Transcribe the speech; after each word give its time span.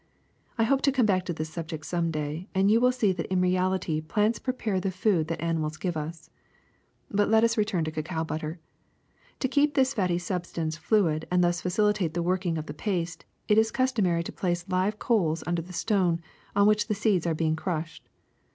I 0.57 0.63
hope 0.63 0.81
to 0.81 0.91
come 0.91 1.05
back 1.05 1.25
to 1.25 1.33
this 1.33 1.51
subject 1.51 1.85
some 1.85 2.09
day, 2.09 2.47
and 2.55 2.71
you 2.71 2.81
will 2.81 2.91
see 2.91 3.11
that 3.11 3.27
in 3.31 3.39
reality 3.39 4.01
plants 4.01 4.39
prepare 4.39 4.79
the 4.79 4.89
food 4.89 5.27
that 5.27 5.39
animals 5.39 5.77
give 5.77 5.95
us. 5.95 6.31
^^But 7.13 7.29
let 7.29 7.43
us 7.43 7.55
return 7.55 7.83
to 7.83 7.91
cacao 7.91 8.23
butter. 8.23 8.59
To 9.41 9.47
keep 9.47 9.75
this 9.75 9.93
fatty 9.93 10.17
substance 10.17 10.75
fluid 10.75 11.27
and 11.29 11.43
thus 11.43 11.61
facilitate 11.61 12.15
the 12.15 12.23
working 12.23 12.57
of 12.57 12.65
the 12.65 12.73
paste, 12.73 13.25
it 13.47 13.59
is 13.59 13.69
customary 13.69 14.23
to 14.23 14.31
place 14.31 14.65
live 14.67 14.97
coals 14.97 15.43
under 15.45 15.61
the 15.61 15.71
stone 15.71 16.19
on 16.55 16.65
which 16.65 16.87
the 16.87 16.95
seeds 16.95 17.27
are 17.27 17.35
being 17.35 17.55
crushed. 17.55 18.09